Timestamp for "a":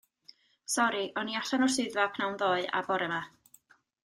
2.81-2.83